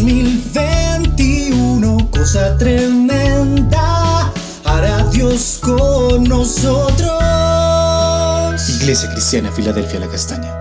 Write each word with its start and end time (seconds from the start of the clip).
2021, 0.00 2.08
cosa 2.10 2.56
tremenda, 2.56 4.32
hará 4.64 5.04
Dios 5.10 5.60
con 5.62 6.24
nosotros. 6.24 7.20
Iglesia 8.80 9.10
Cristiana, 9.12 9.52
Filadelfia, 9.52 10.00
la 10.00 10.08
Castaña. 10.08 10.56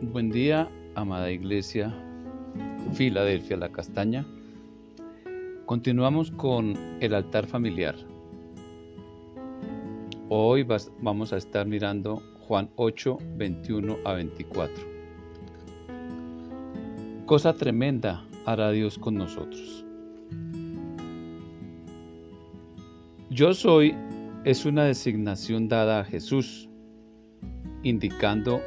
Buen 0.00 0.30
día, 0.30 0.70
amada 0.94 1.30
Iglesia, 1.30 1.94
Filadelfia, 2.94 3.58
la 3.58 3.70
Castaña. 3.70 4.24
Continuamos 5.66 6.30
con 6.30 6.74
el 7.02 7.12
altar 7.12 7.46
familiar. 7.46 8.13
Hoy 10.36 10.66
vamos 11.00 11.32
a 11.32 11.36
estar 11.36 11.64
mirando 11.64 12.20
Juan 12.40 12.68
8, 12.74 13.18
21 13.36 13.98
a 14.04 14.14
24. 14.14 14.74
Cosa 17.24 17.54
tremenda 17.54 18.26
hará 18.44 18.72
Dios 18.72 18.98
con 18.98 19.14
nosotros. 19.14 19.86
Yo 23.30 23.54
soy 23.54 23.94
es 24.44 24.64
una 24.64 24.82
designación 24.82 25.68
dada 25.68 26.00
a 26.00 26.04
Jesús, 26.04 26.68
indicando 27.84 28.60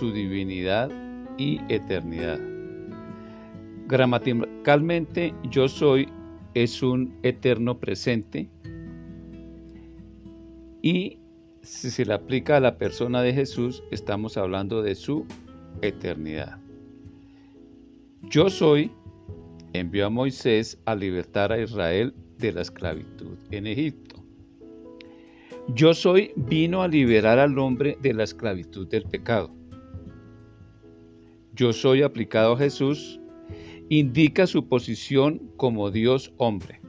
su 0.00 0.12
divinidad 0.12 0.90
y 1.38 1.60
eternidad. 1.72 2.40
Gramaticalmente, 3.86 5.34
yo 5.52 5.68
soy 5.68 6.08
es 6.54 6.82
un 6.82 7.16
eterno 7.22 7.78
presente 7.78 8.50
y 10.82 11.18
si 11.62 11.90
se 11.90 12.04
le 12.04 12.14
aplica 12.14 12.56
a 12.56 12.60
la 12.60 12.78
persona 12.78 13.22
de 13.22 13.32
Jesús, 13.32 13.82
estamos 13.90 14.36
hablando 14.36 14.82
de 14.82 14.94
su 14.94 15.26
eternidad. 15.82 16.58
Yo 18.22 18.48
soy 18.50 18.90
envió 19.72 20.06
a 20.06 20.10
Moisés 20.10 20.78
a 20.84 20.94
libertar 20.94 21.52
a 21.52 21.60
Israel 21.60 22.14
de 22.38 22.52
la 22.52 22.62
esclavitud 22.62 23.38
en 23.50 23.66
Egipto. 23.66 24.16
Yo 25.74 25.94
soy 25.94 26.32
vino 26.36 26.82
a 26.82 26.88
liberar 26.88 27.38
al 27.38 27.58
hombre 27.58 27.96
de 28.02 28.14
la 28.14 28.24
esclavitud 28.24 28.88
del 28.88 29.04
pecado. 29.04 29.54
Yo 31.54 31.72
soy 31.72 32.02
aplicado 32.02 32.54
a 32.54 32.58
Jesús 32.58 33.20
indica 33.90 34.46
su 34.46 34.68
posición 34.68 35.50
como 35.56 35.90
Dios 35.90 36.32
hombre. 36.38 36.79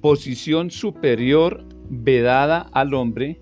Posición 0.00 0.70
superior 0.70 1.64
vedada 1.88 2.68
al 2.72 2.94
hombre 2.94 3.40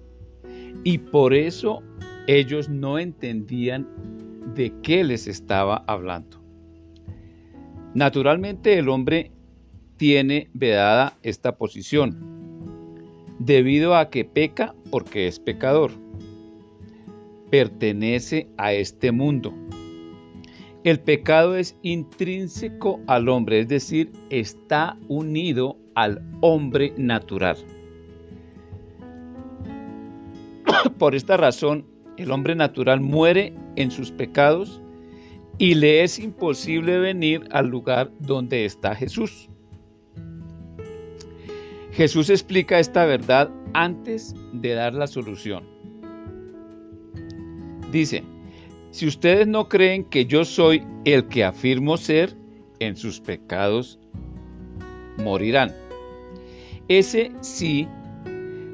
y 0.84 0.98
por 0.98 1.34
eso 1.34 1.82
ellos 2.26 2.68
no 2.68 2.98
entendían 2.98 3.86
de 4.54 4.72
qué 4.82 5.04
les 5.04 5.26
estaba 5.26 5.84
hablando. 5.86 6.42
Naturalmente 7.94 8.78
el 8.78 8.88
hombre 8.88 9.30
tiene 9.96 10.50
vedada 10.52 11.18
esta 11.22 11.56
posición 11.56 12.16
debido 13.38 13.96
a 13.96 14.10
que 14.10 14.24
peca 14.24 14.74
porque 14.90 15.26
es 15.26 15.38
pecador. 15.38 15.92
Pertenece 17.50 18.48
a 18.56 18.72
este 18.72 19.12
mundo 19.12 19.54
el 20.84 21.00
pecado 21.00 21.56
es 21.56 21.76
intrínseco 21.82 23.00
al 23.06 23.28
hombre, 23.28 23.60
es 23.60 23.68
decir, 23.68 24.12
está 24.30 24.96
unido 25.08 25.76
al 25.98 26.22
hombre 26.42 26.94
natural. 26.96 27.56
Por 30.98 31.16
esta 31.16 31.36
razón, 31.36 31.84
el 32.16 32.30
hombre 32.30 32.54
natural 32.54 33.00
muere 33.00 33.52
en 33.74 33.90
sus 33.90 34.12
pecados 34.12 34.80
y 35.58 35.74
le 35.74 36.04
es 36.04 36.20
imposible 36.20 37.00
venir 37.00 37.48
al 37.50 37.66
lugar 37.66 38.12
donde 38.20 38.64
está 38.64 38.94
Jesús. 38.94 39.50
Jesús 41.90 42.30
explica 42.30 42.78
esta 42.78 43.04
verdad 43.04 43.50
antes 43.74 44.36
de 44.52 44.74
dar 44.74 44.94
la 44.94 45.08
solución. 45.08 45.64
Dice, 47.90 48.22
si 48.92 49.08
ustedes 49.08 49.48
no 49.48 49.68
creen 49.68 50.04
que 50.04 50.26
yo 50.26 50.44
soy 50.44 50.86
el 51.04 51.26
que 51.26 51.42
afirmo 51.42 51.96
ser, 51.96 52.36
en 52.78 52.94
sus 52.94 53.20
pecados 53.20 53.98
morirán. 55.16 55.87
Ese 56.88 57.32
sí 57.42 57.86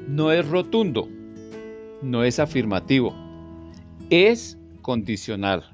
no 0.07 0.31
es 0.31 0.47
rotundo, 0.47 1.09
no 2.01 2.23
es 2.23 2.39
afirmativo, 2.39 3.13
es 4.09 4.57
condicional. 4.81 5.69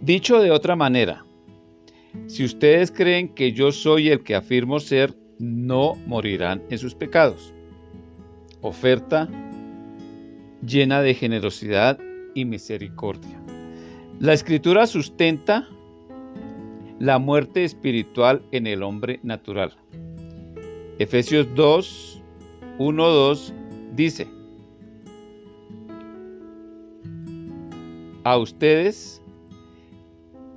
Dicho 0.00 0.40
de 0.40 0.50
otra 0.50 0.74
manera, 0.74 1.26
si 2.28 2.44
ustedes 2.44 2.90
creen 2.90 3.28
que 3.34 3.52
yo 3.52 3.72
soy 3.72 4.08
el 4.08 4.22
que 4.22 4.34
afirmo 4.34 4.80
ser, 4.80 5.14
no 5.38 5.96
morirán 6.06 6.62
en 6.70 6.78
sus 6.78 6.94
pecados. 6.94 7.52
Oferta 8.62 9.28
llena 10.66 11.02
de 11.02 11.12
generosidad 11.12 11.98
y 12.34 12.46
misericordia. 12.46 13.38
La 14.18 14.32
escritura 14.32 14.86
sustenta 14.86 15.68
la 16.98 17.18
muerte 17.18 17.64
espiritual 17.64 18.42
en 18.50 18.66
el 18.66 18.82
hombre 18.82 19.20
natural. 19.22 19.76
Efesios 20.98 21.46
2, 21.54 22.22
1, 22.78 23.06
2 23.08 23.54
dice, 23.94 24.26
a 28.24 28.36
ustedes 28.36 29.22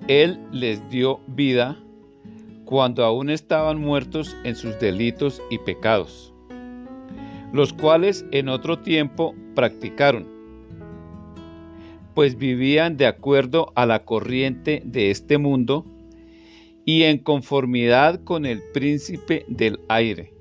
Él 0.08 0.40
les 0.52 0.90
dio 0.90 1.20
vida 1.28 1.78
cuando 2.66 3.06
aún 3.06 3.30
estaban 3.30 3.80
muertos 3.80 4.36
en 4.44 4.56
sus 4.56 4.80
delitos 4.80 5.42
y 5.52 5.60
pecados, 5.60 6.34
los 7.54 7.72
cuales 7.72 8.26
en 8.32 8.50
otro 8.50 8.80
tiempo 8.80 9.36
practicaron 9.54 10.42
pues 12.14 12.38
vivían 12.38 12.98
de 12.98 13.08
acuerdo 13.08 13.72
a 13.76 13.86
la 13.86 14.04
corriente 14.04 14.82
de 14.86 15.12
este 15.12 15.38
mundo 15.38 15.86
y 16.86 17.04
en 17.04 17.20
conformidad 17.20 18.24
con 18.24 18.46
el 18.46 18.62
príncipe 18.74 19.46
del 19.48 19.80
aire, 19.88 20.34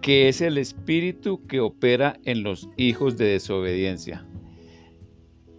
que 0.00 0.28
es 0.28 0.40
el 0.40 0.58
espíritu 0.58 1.46
que 1.46 1.60
opera 1.60 2.18
en 2.24 2.42
los 2.42 2.68
hijos 2.76 3.16
de 3.16 3.26
desobediencia. 3.26 4.26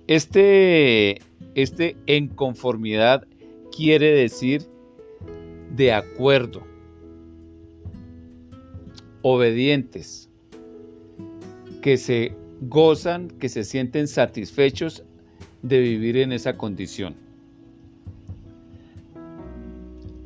Este, 0.07 1.21
este 1.55 1.95
en 2.07 2.27
conformidad 2.27 3.27
quiere 3.75 4.11
decir 4.11 4.63
de 5.75 5.93
acuerdo, 5.93 6.63
obedientes, 9.21 10.29
que 11.81 11.97
se 11.97 12.35
gozan, 12.61 13.29
que 13.29 13.49
se 13.49 13.63
sienten 13.63 14.07
satisfechos 14.07 15.03
de 15.61 15.79
vivir 15.79 16.17
en 16.17 16.31
esa 16.31 16.57
condición. 16.57 17.15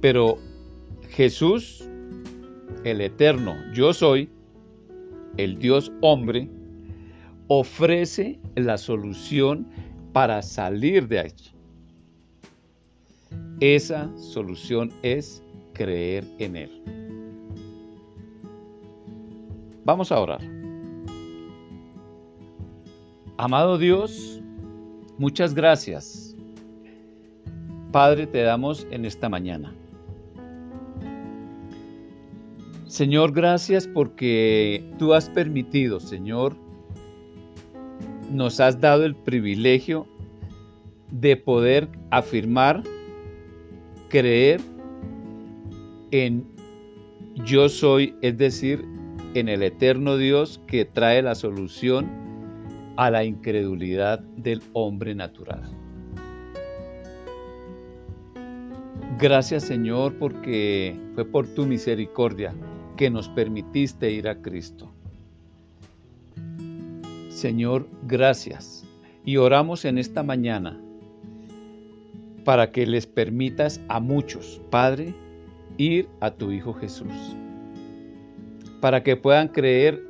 Pero 0.02 0.38
Jesús, 1.10 1.88
el 2.84 3.02
eterno, 3.02 3.56
yo 3.74 3.94
soy, 3.94 4.30
el 5.38 5.58
Dios 5.60 5.92
hombre, 6.02 6.50
ofrece 7.48 8.40
la 8.56 8.78
solución 8.78 9.68
para 10.14 10.42
salir 10.42 11.08
de 11.08 11.20
allí. 11.20 11.52
Esa 13.60 14.16
solución 14.18 14.92
es 15.02 15.44
creer 15.74 16.26
en 16.40 16.56
Él. 16.56 16.82
Vamos 19.84 20.12
a 20.12 20.20
orar. 20.20 20.42
Amado 23.38 23.78
Dios, 23.78 24.42
Muchas 25.18 25.54
gracias. 25.54 26.36
Padre, 27.94 28.28
te 28.28 28.42
damos 28.42 28.86
en 28.92 29.06
esta 29.06 29.30
mañana. 29.30 29.74
Señor, 32.96 33.34
gracias 33.34 33.90
porque 33.90 34.82
tú 34.98 35.14
has 35.14 35.30
permitido, 35.30 36.00
Señor, 36.00 36.56
nos 38.32 38.62
has 38.62 38.80
dado 38.80 39.04
el 39.04 39.18
privilegio 39.18 40.08
de 41.12 41.36
poder 41.36 41.90
afirmar, 42.12 42.84
creer 44.08 44.62
en 46.12 46.48
yo 47.44 47.68
soy, 47.68 48.16
es 48.22 48.38
decir, 48.38 48.86
en 49.34 49.50
el 49.50 49.62
eterno 49.64 50.16
Dios 50.16 50.62
que 50.66 50.86
trae 50.86 51.22
la 51.22 51.36
solución 51.36 52.10
a 52.96 53.12
la 53.12 53.26
incredulidad 53.26 54.20
del 54.38 54.64
hombre 54.72 55.14
natural. 55.14 55.64
Gracias 59.20 59.64
Señor 59.64 60.14
porque 60.18 60.98
fue 61.14 61.26
por 61.26 61.46
tu 61.46 61.66
misericordia 61.66 62.56
que 62.96 63.10
nos 63.10 63.30
permitiste 63.30 64.12
ir 64.12 64.28
a 64.28 64.42
Cristo. 64.42 64.92
Señor, 67.30 67.88
gracias. 68.08 68.86
Y 69.26 69.38
oramos 69.38 69.86
en 69.86 69.98
esta 69.98 70.24
mañana 70.24 70.80
para 72.46 72.72
que 72.72 72.86
les 72.86 73.06
permitas 73.08 73.82
a 73.90 74.00
muchos, 74.00 74.62
Padre, 74.70 75.14
ir 75.78 76.08
a 76.22 76.32
tu 76.32 76.52
Hijo 76.52 76.74
Jesús. 76.74 77.36
Para 78.80 79.04
que 79.04 79.18
puedan 79.18 79.48
creer 79.50 80.02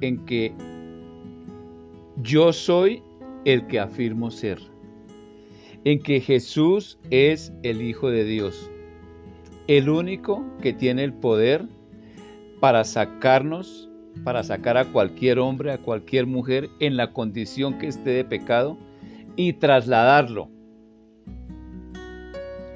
en 0.00 0.24
que 0.26 0.52
yo 2.22 2.52
soy 2.52 3.02
el 3.44 3.66
que 3.66 3.80
afirmo 3.80 4.30
ser. 4.30 4.60
En 5.84 6.00
que 6.02 6.20
Jesús 6.20 6.98
es 7.10 7.52
el 7.62 7.80
Hijo 7.80 8.10
de 8.10 8.24
Dios. 8.24 8.70
El 9.66 9.88
único 9.88 10.44
que 10.60 10.72
tiene 10.72 11.02
el 11.02 11.14
poder 11.14 11.66
para 12.60 12.84
sacarnos, 12.84 13.88
para 14.22 14.44
sacar 14.44 14.76
a 14.76 14.84
cualquier 14.84 15.38
hombre, 15.38 15.72
a 15.72 15.78
cualquier 15.78 16.26
mujer 16.26 16.68
en 16.78 16.96
la 16.96 17.12
condición 17.12 17.78
que 17.78 17.88
esté 17.88 18.10
de 18.10 18.24
pecado 18.24 18.76
y 19.36 19.54
trasladarlo 19.54 20.48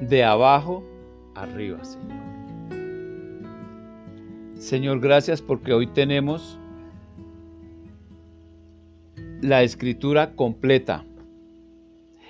de 0.00 0.24
abajo 0.24 0.82
arriba, 1.34 1.84
Señor. 1.84 2.24
Señor, 4.56 5.00
gracias 5.00 5.42
porque 5.42 5.74
hoy 5.74 5.86
tenemos 5.86 6.58
la 9.42 9.62
escritura 9.62 10.34
completa 10.34 11.04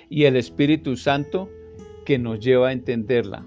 y 0.09 0.25
el 0.25 0.35
Espíritu 0.35 0.97
Santo 0.97 1.49
que 2.05 2.19
nos 2.19 2.39
lleva 2.41 2.69
a 2.69 2.71
entenderla. 2.73 3.45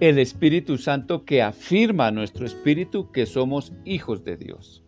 El 0.00 0.18
Espíritu 0.18 0.78
Santo 0.78 1.24
que 1.24 1.42
afirma 1.42 2.06
a 2.06 2.10
nuestro 2.12 2.46
espíritu 2.46 3.10
que 3.10 3.26
somos 3.26 3.72
hijos 3.84 4.22
de 4.22 4.36
Dios. 4.36 4.84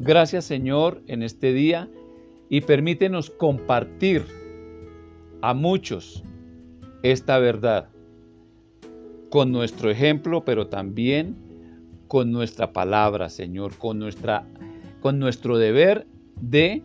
Gracias 0.00 0.46
Señor 0.46 1.02
en 1.06 1.22
este 1.22 1.52
día 1.52 1.90
y 2.48 2.62
permítenos 2.62 3.28
compartir 3.28 4.24
a 5.42 5.52
muchos 5.52 6.24
esta 7.02 7.38
verdad 7.38 7.90
con 9.28 9.52
nuestro 9.52 9.90
ejemplo, 9.90 10.44
pero 10.44 10.68
también 10.68 11.36
con 12.08 12.30
nuestra 12.32 12.72
palabra, 12.72 13.28
Señor, 13.28 13.76
con, 13.76 13.98
nuestra, 13.98 14.46
con 15.00 15.18
nuestro 15.18 15.58
deber 15.58 16.06
de 16.40 16.82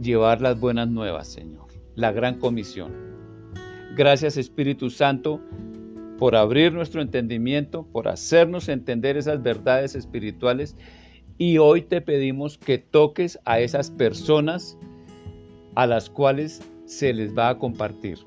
llevar 0.00 0.40
las 0.40 0.58
buenas 0.58 0.88
nuevas, 0.88 1.28
Señor, 1.28 1.66
la 1.94 2.12
gran 2.12 2.38
comisión. 2.38 2.92
Gracias 3.96 4.36
Espíritu 4.36 4.90
Santo 4.90 5.40
por 6.18 6.36
abrir 6.36 6.72
nuestro 6.72 7.02
entendimiento, 7.02 7.86
por 7.92 8.08
hacernos 8.08 8.68
entender 8.68 9.16
esas 9.16 9.42
verdades 9.42 9.94
espirituales 9.94 10.76
y 11.38 11.58
hoy 11.58 11.82
te 11.82 12.00
pedimos 12.00 12.58
que 12.58 12.78
toques 12.78 13.38
a 13.44 13.60
esas 13.60 13.90
personas 13.90 14.78
a 15.74 15.86
las 15.86 16.08
cuales 16.08 16.62
se 16.86 17.12
les 17.12 17.36
va 17.36 17.48
a 17.48 17.58
compartir 17.58 18.18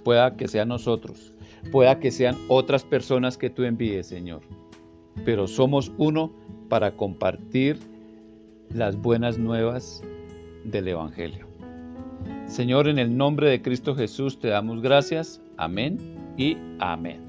pueda 0.00 0.36
que 0.36 0.48
sean 0.48 0.68
nosotros, 0.68 1.32
pueda 1.70 2.00
que 2.00 2.10
sean 2.10 2.36
otras 2.48 2.84
personas 2.84 3.36
que 3.36 3.50
tú 3.50 3.64
envíes, 3.64 4.06
Señor. 4.06 4.40
Pero 5.24 5.46
somos 5.46 5.92
uno 5.98 6.32
para 6.68 6.92
compartir 6.92 7.78
las 8.72 8.96
buenas 8.96 9.38
nuevas 9.38 10.02
del 10.64 10.88
Evangelio. 10.88 11.49
Señor, 12.46 12.88
en 12.88 12.98
el 12.98 13.16
nombre 13.16 13.48
de 13.48 13.62
Cristo 13.62 13.94
Jesús 13.94 14.38
te 14.38 14.48
damos 14.48 14.82
gracias. 14.82 15.40
Amén 15.56 15.96
y 16.36 16.58
amén. 16.78 17.24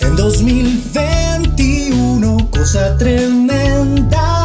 En 0.00 0.16
2021, 0.16 2.48
cosa 2.50 2.96
tremenda 2.96 4.38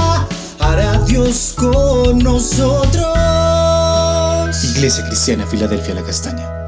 Dios 1.14 1.54
con 1.58 2.20
nosotros. 2.20 3.04
Iglesia 4.76 5.06
Cristiana 5.06 5.46
Filadelfia 5.46 5.96
La 5.96 6.04
Castaña. 6.04 6.63